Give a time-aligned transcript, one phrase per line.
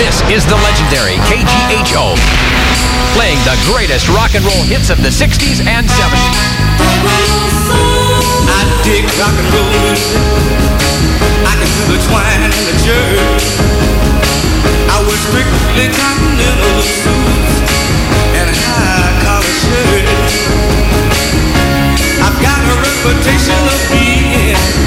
[0.00, 2.16] This is the legendary KGHO,
[3.12, 6.40] playing the greatest rock and roll hits of the 60s and 70s.
[8.48, 9.68] I dig rock and roll.
[11.44, 13.44] I can feel the twine and the jerk.
[14.88, 17.60] I wear strictly continental suits
[18.40, 20.48] and high collar shirts.
[22.24, 24.79] I've got a reputation of being.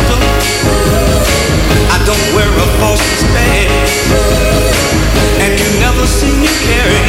[0.00, 0.18] crystal.
[1.90, 3.68] I don't wear a false bed,
[5.40, 7.00] and you never see me carry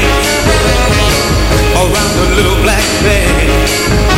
[1.76, 4.11] around a little black bag.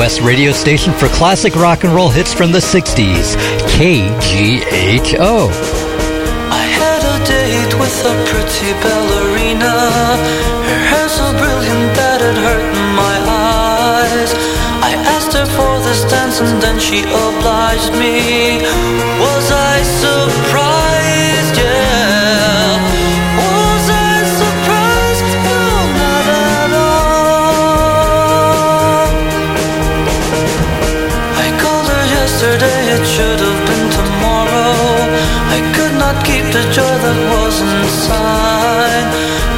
[0.00, 3.36] Northwest radio station for classic rock and roll hits from the 60s,
[3.68, 5.50] KGHO.
[6.48, 9.76] I had a date with a pretty ballerina.
[10.64, 12.64] Her hair so brilliant that it hurt
[12.96, 14.32] my eyes.
[14.80, 18.64] I asked her for this dance and then she obliged me.
[19.20, 20.49] Was I surprised?
[36.52, 39.06] The joy that was inside.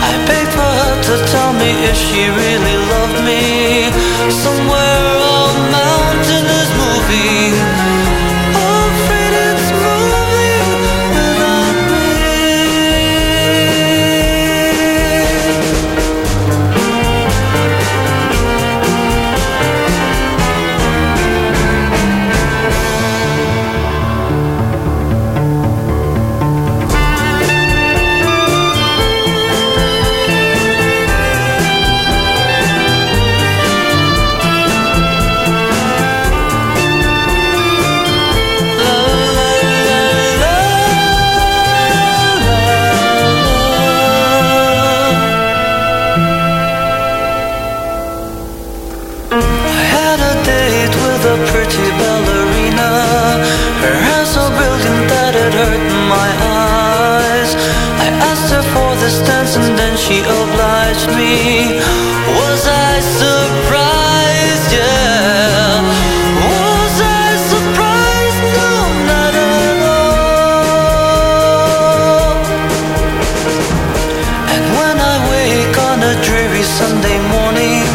[0.08, 2.81] I begged for her to tell me if she really
[60.12, 61.36] she obliged me.
[62.38, 64.70] Was I surprised?
[64.80, 65.80] Yeah.
[66.48, 68.42] Was I surprised?
[68.58, 68.72] No,
[69.12, 70.32] not at all.
[74.52, 77.88] And when I wake on a dreary Sunday morning,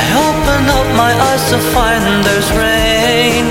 [0.00, 3.44] I open up my eyes to find there's rain.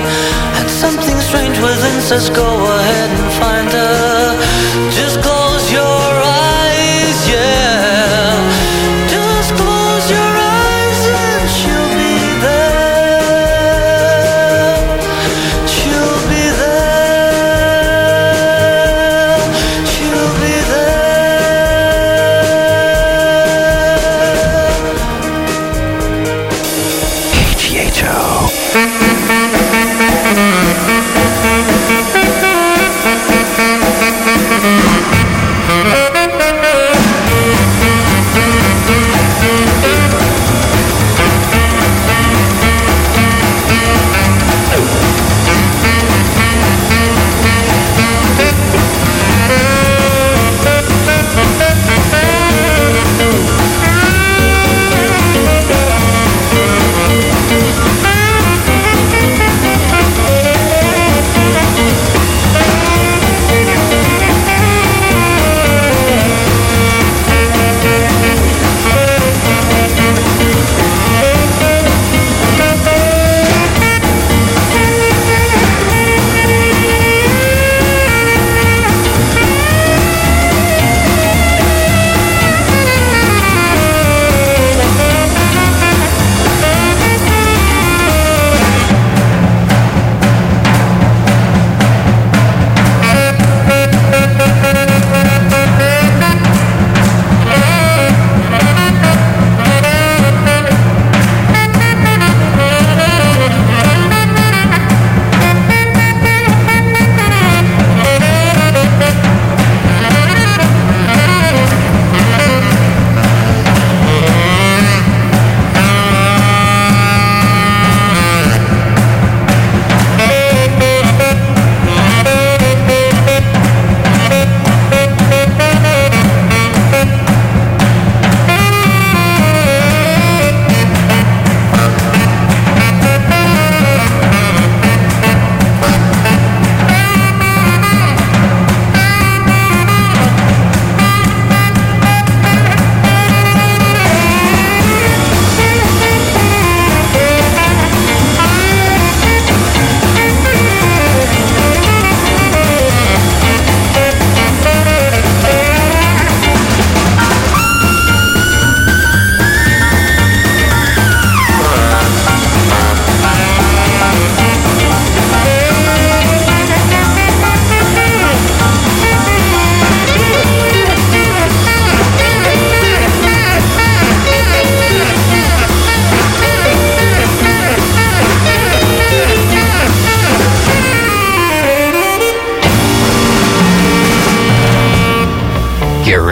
[0.58, 4.05] And something strange within says, Go ahead and find her.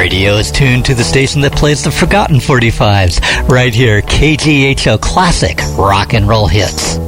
[0.05, 5.59] radio is tuned to the station that plays the forgotten 45s, right here, KGHO Classic
[5.79, 7.04] Rock and Roll Hits.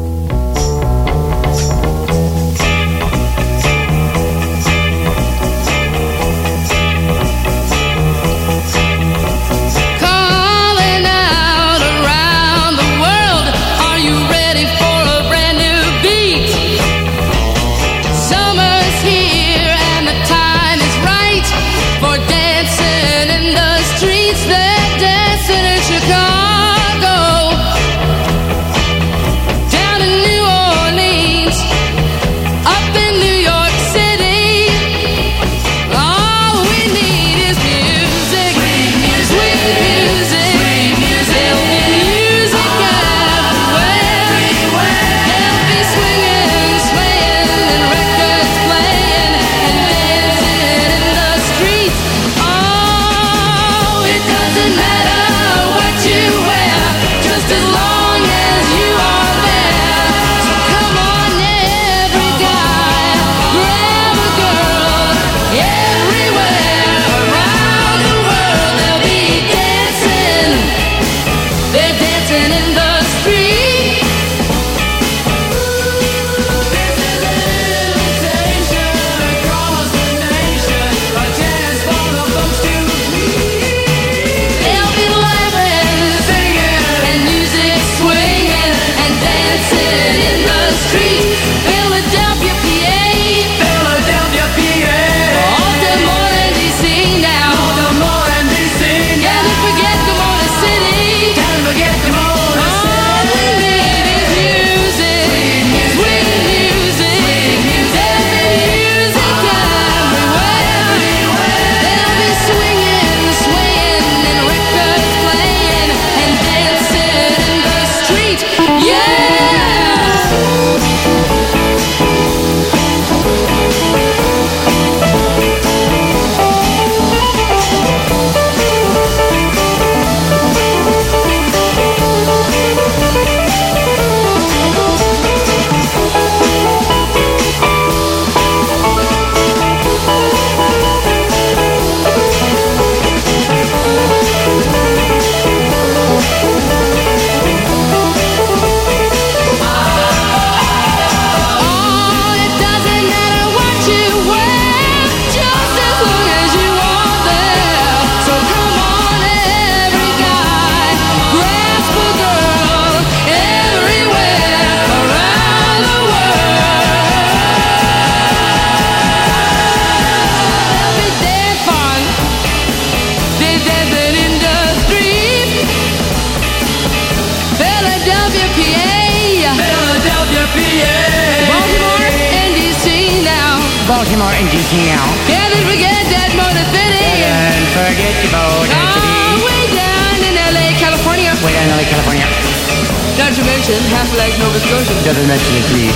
[195.16, 195.90] doesn't actually agree.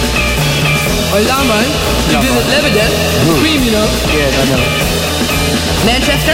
[1.13, 1.69] Oh, yeah, man.
[2.09, 2.91] You did it
[3.29, 3.37] Who?
[3.45, 3.85] Cream, you know.
[4.17, 4.61] Yes, I know.
[5.85, 6.33] Manchester?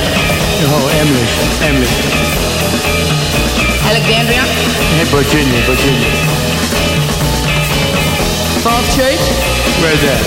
[0.63, 1.35] No, Emmerich.
[1.67, 1.97] Emmerich.
[3.91, 4.47] Alexandria?
[4.95, 6.37] Hey, Virginia, Virginia.
[8.97, 9.21] Christchurch?
[9.83, 10.21] Where's that?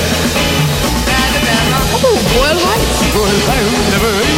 [2.05, 3.01] Oh, Boyle Heights.
[3.15, 4.28] Boyle Heights, never heard.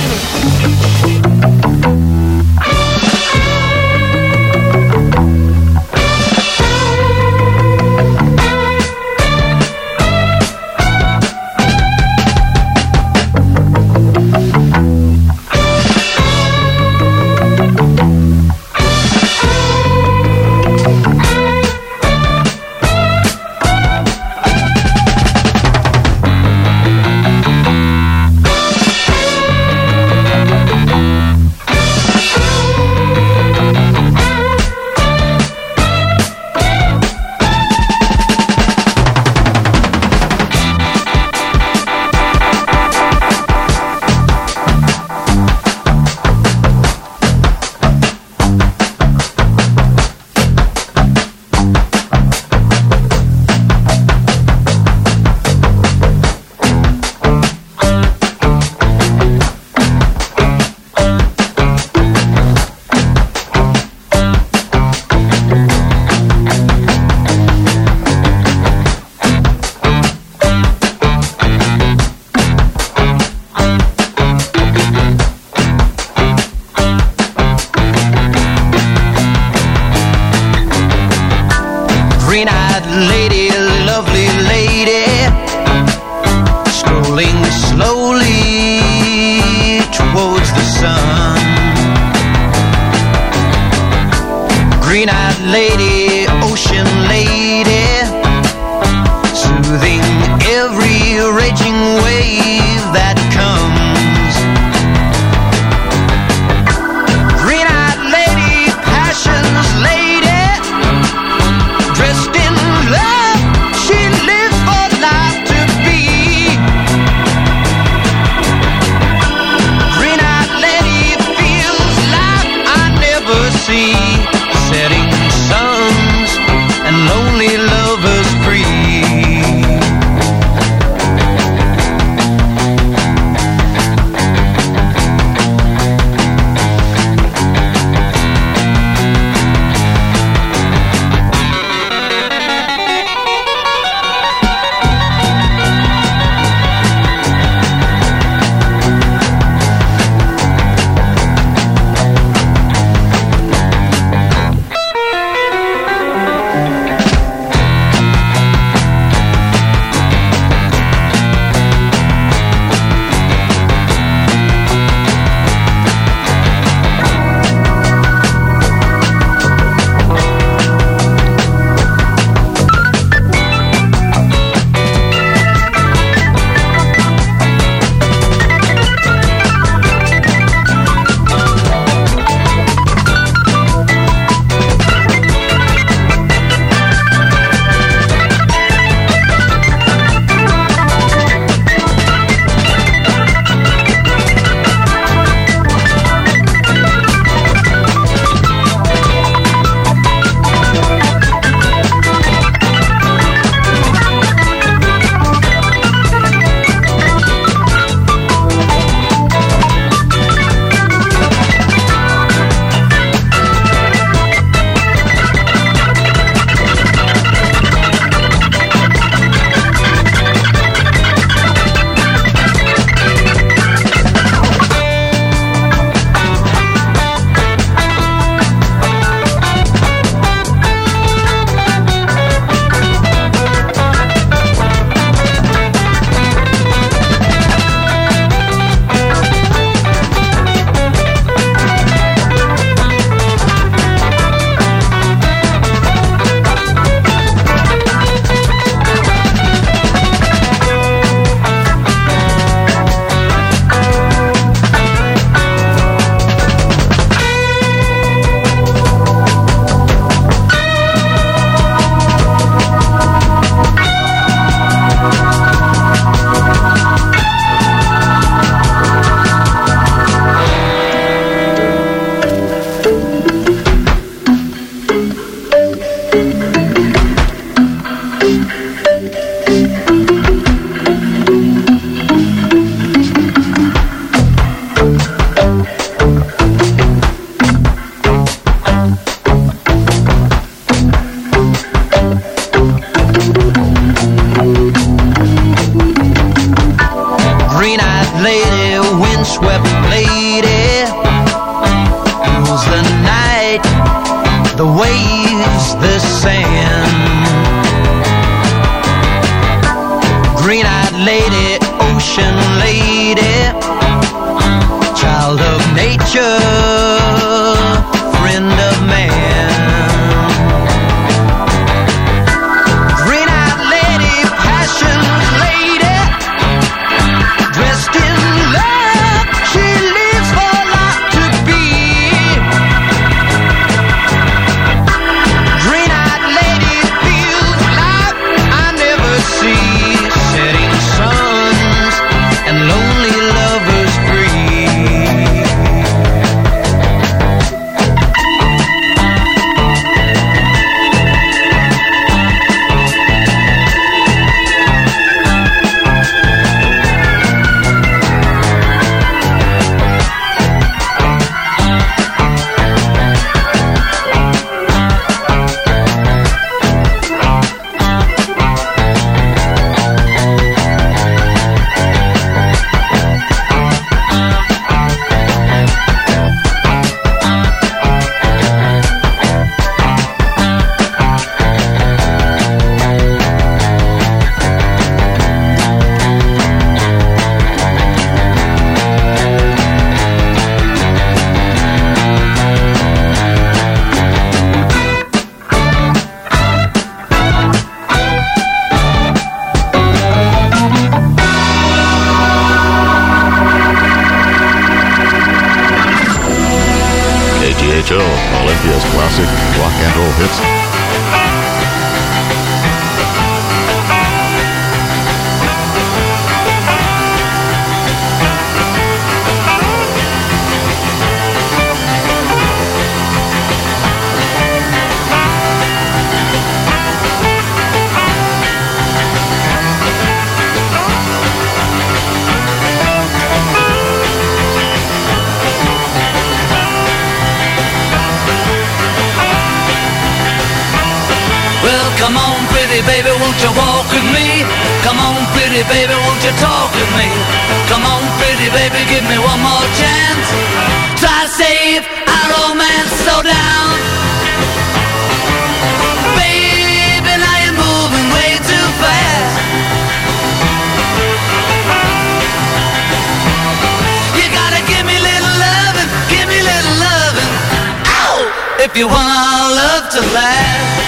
[468.71, 470.79] If you want our love to last.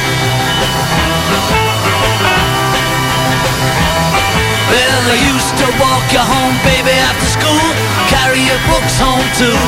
[4.71, 7.67] Well, I used to walk you home, baby, after school,
[8.07, 9.59] carry your books home too.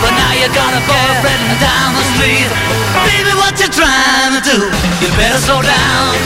[0.00, 2.48] But now you got a boyfriend down the street.
[3.04, 4.64] Baby, what you trying to do?
[5.04, 6.16] You better slow down.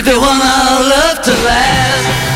[0.00, 2.29] If you want our love to last.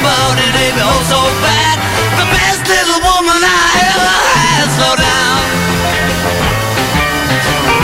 [0.00, 1.76] Your body, baby, oh so bad.
[2.16, 4.64] The best little woman I ever had.
[4.76, 5.40] Slow down.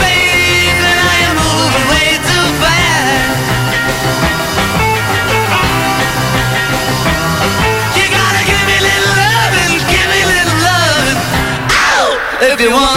[0.01, 3.37] Baby, now you're moving way too fast.
[7.97, 11.19] You gotta give me little loving, give me little loving.
[11.69, 12.05] Ow!
[12.41, 12.96] If you want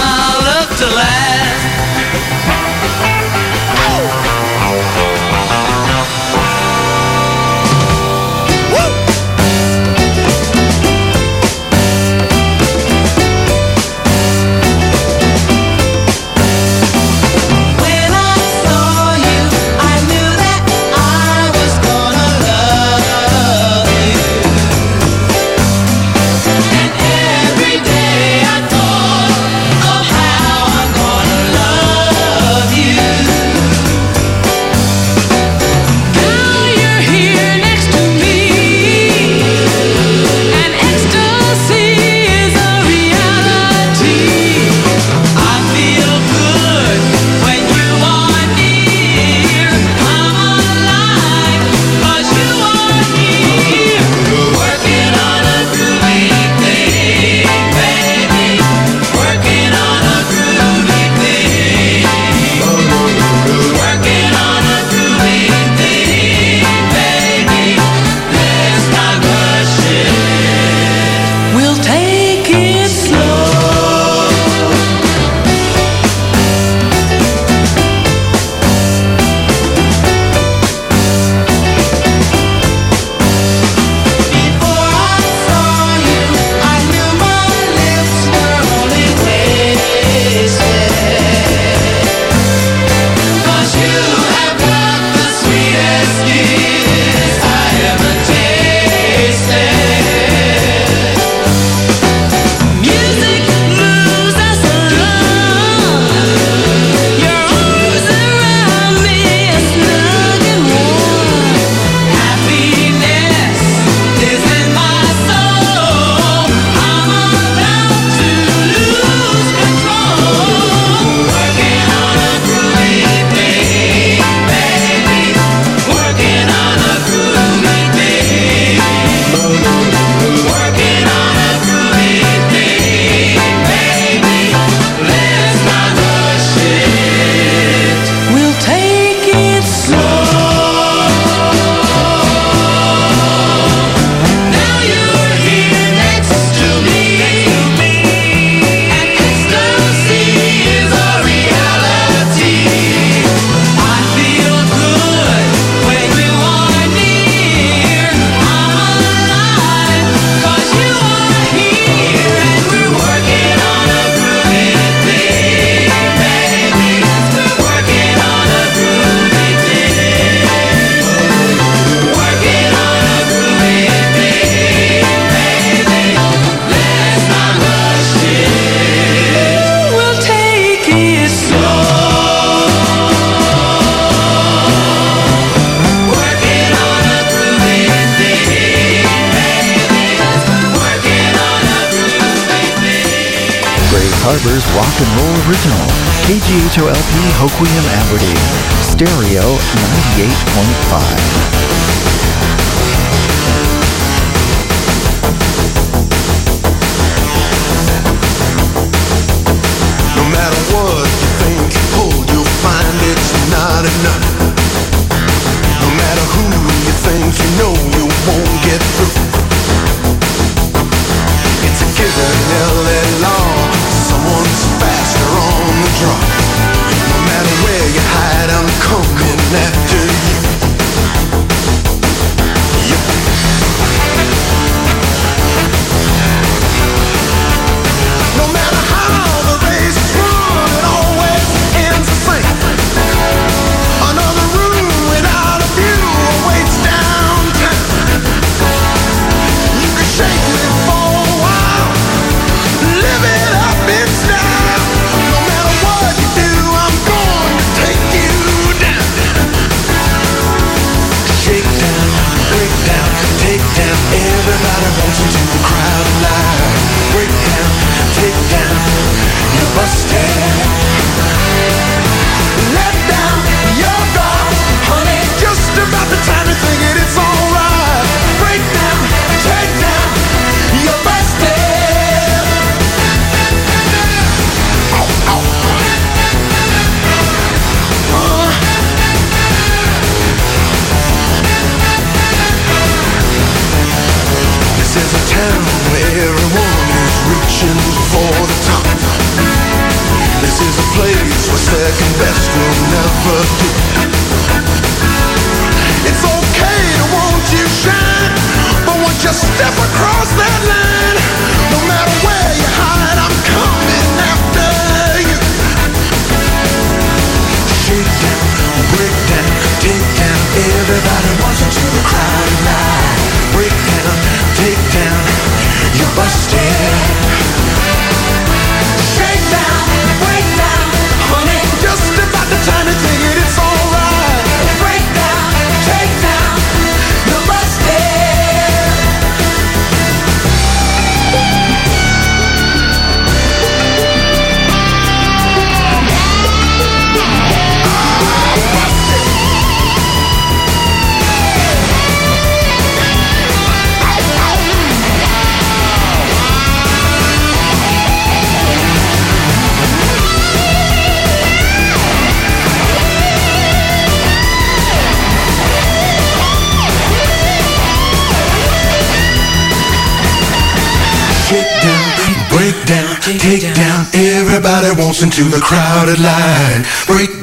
[375.23, 376.85] into the crowded line.
[377.07, 377.39] Break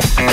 [0.00, 0.29] Yeah.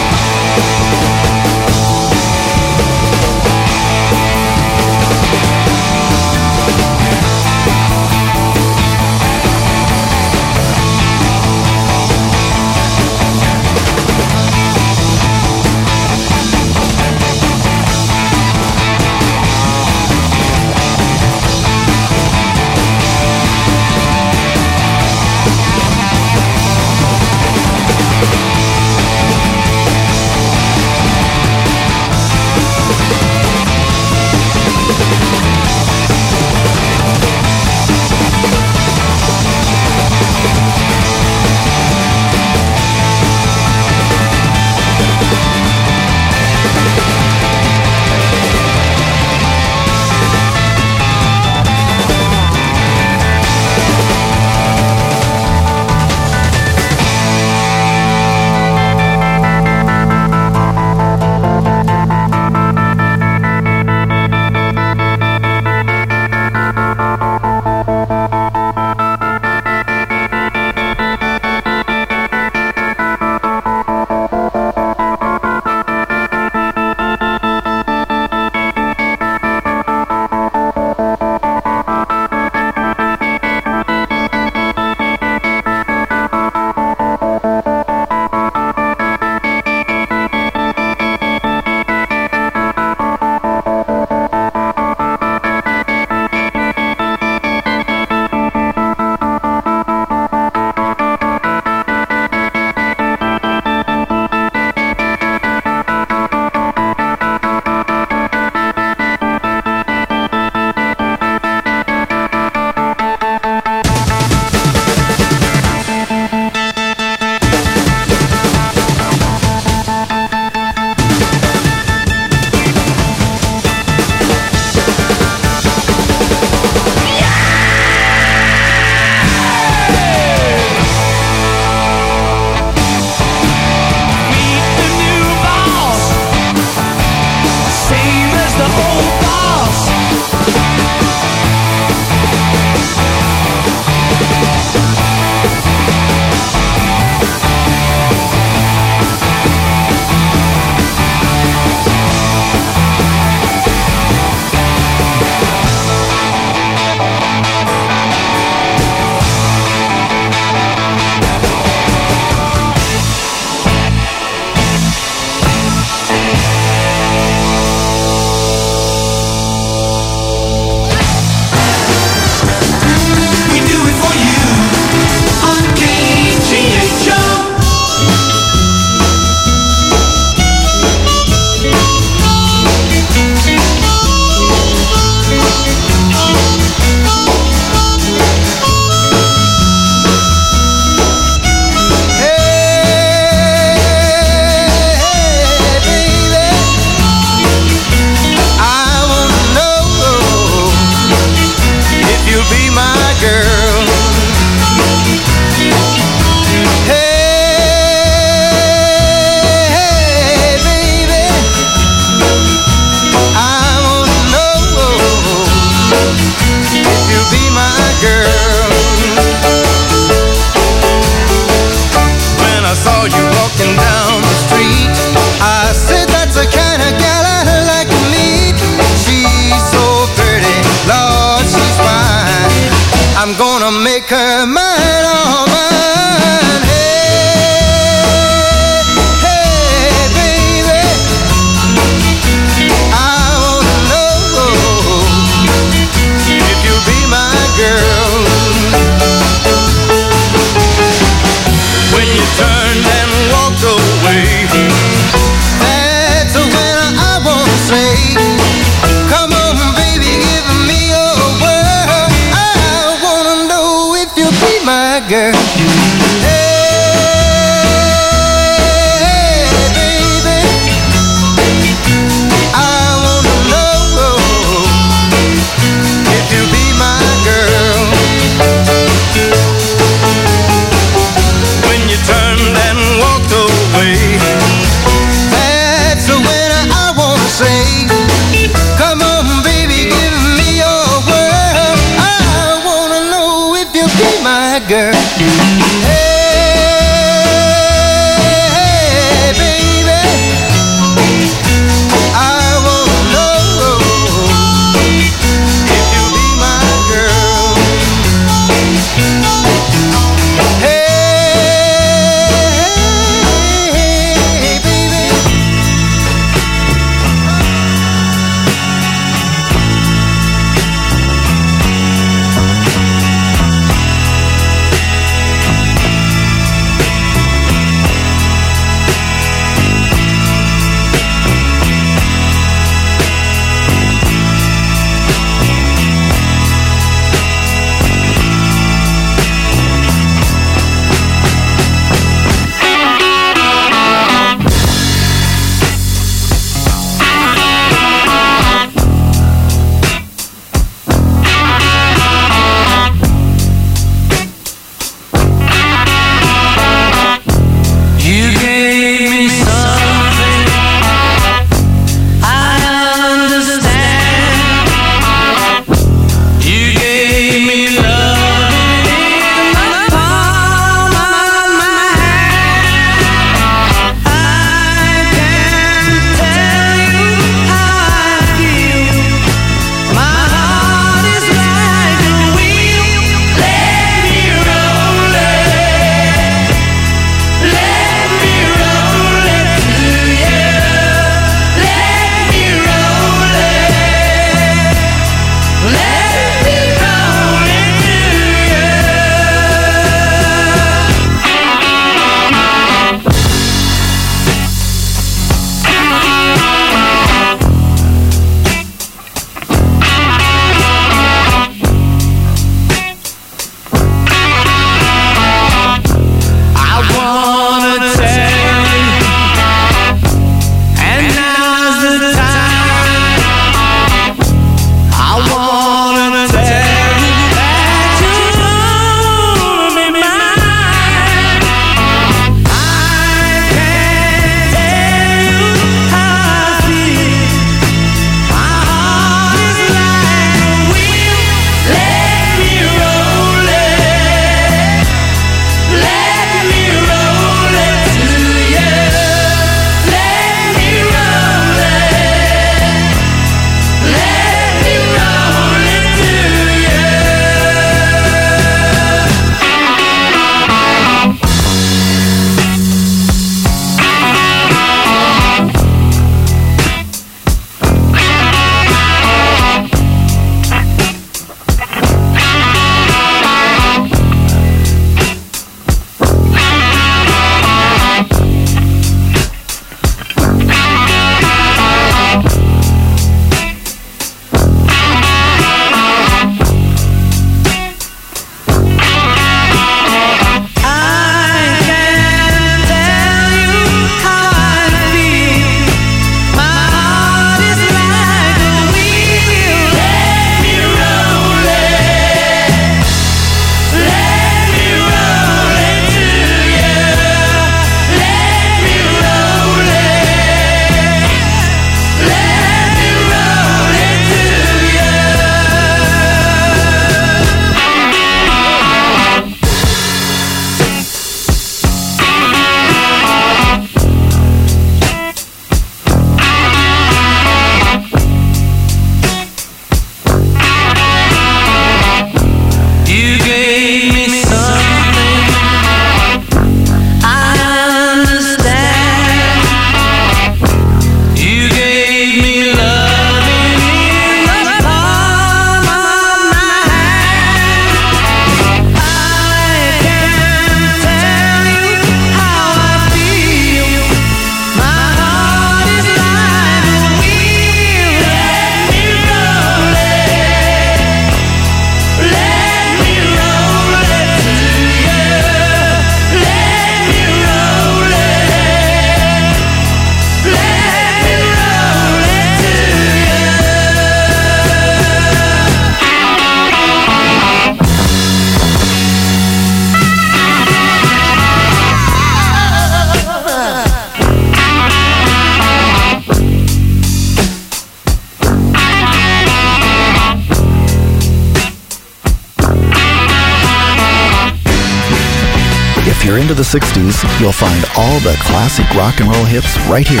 [597.22, 600.00] you'll find all the classic rock and roll hits right here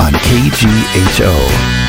[0.00, 1.83] on KGHO.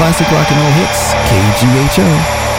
[0.00, 2.49] Classic Rock and Roll Hits, KGHO.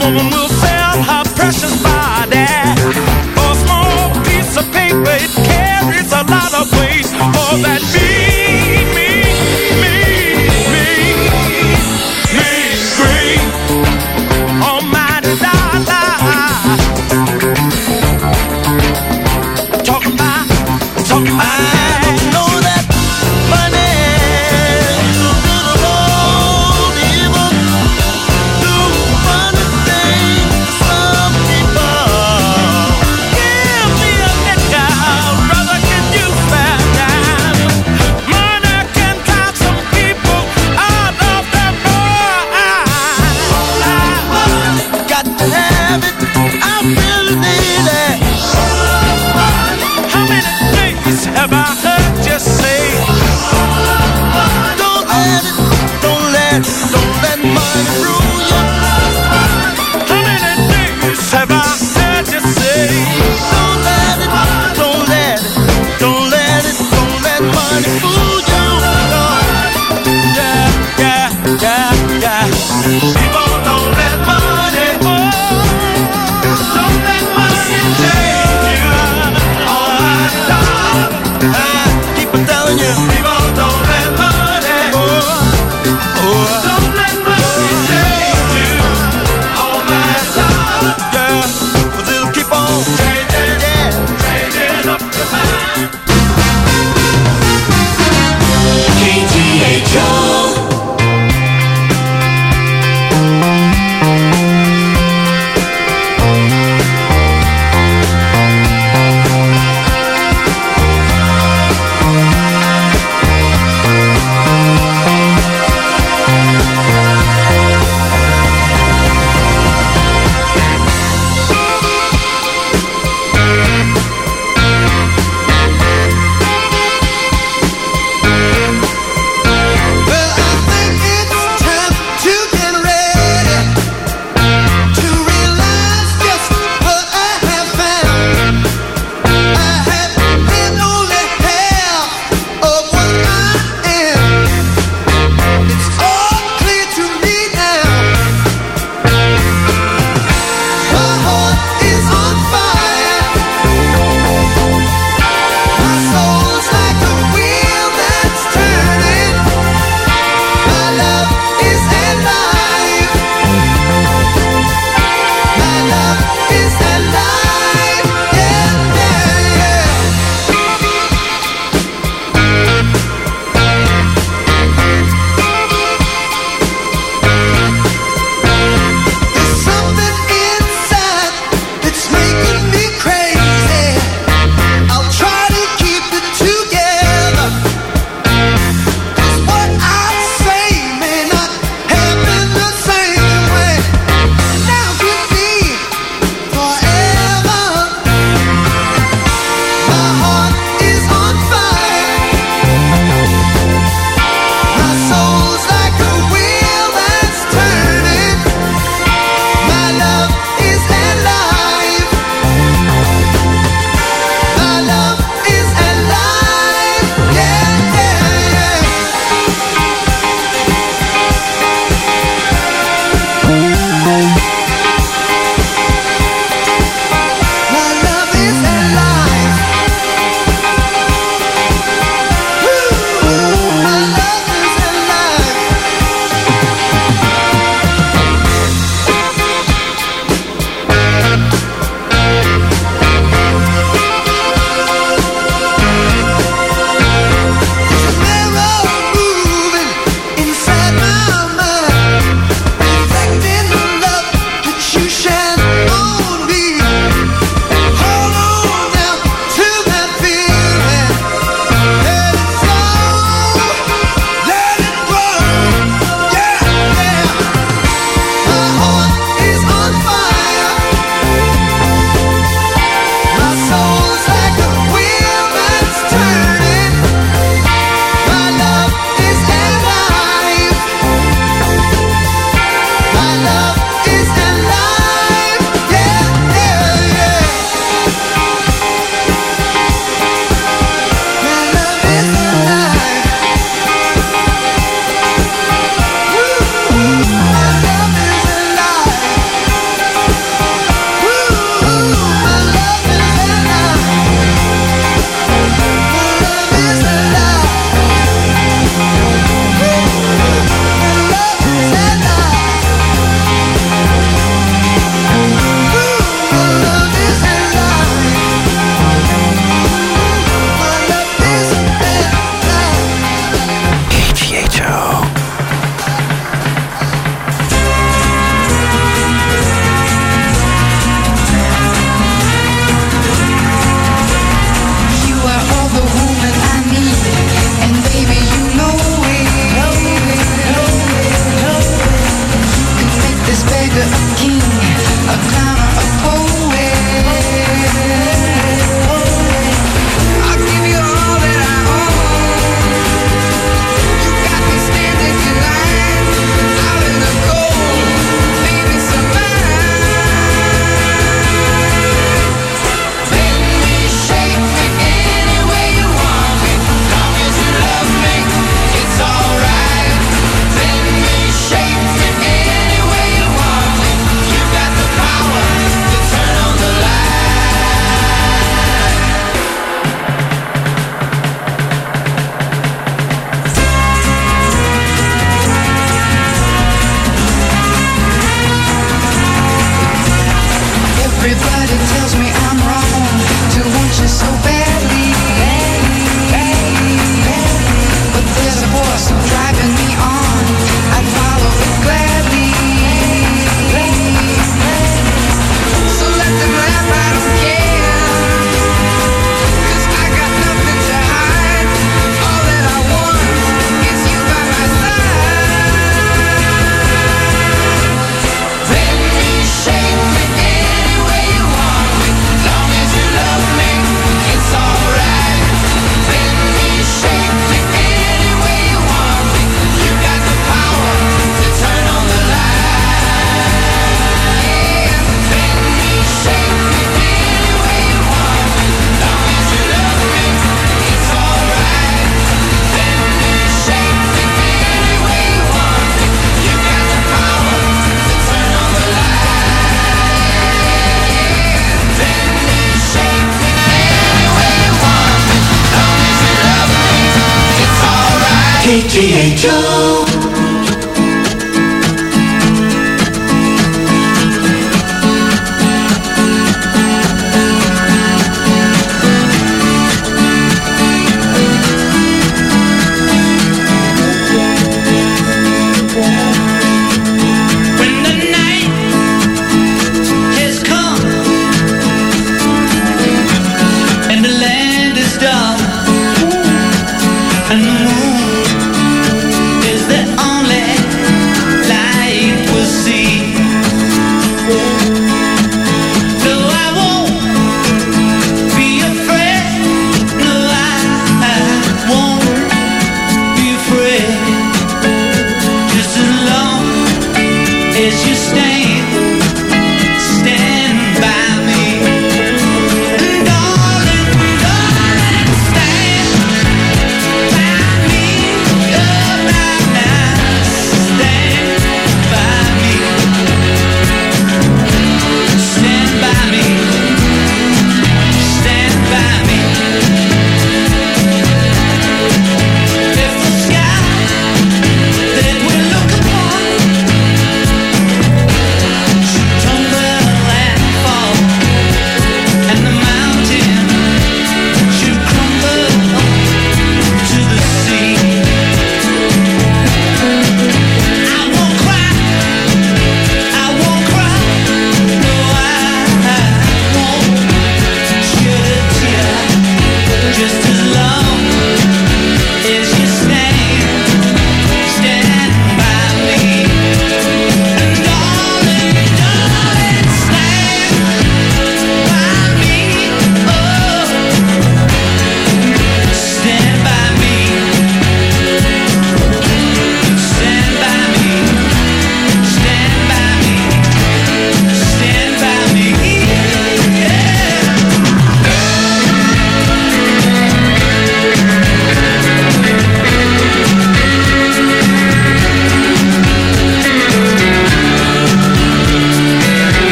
[0.00, 1.93] woman will sell her precious body.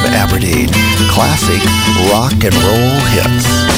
[0.00, 0.68] Hoquiam Aberdeen.
[1.10, 1.62] Classic
[2.10, 3.69] rock and roll hits.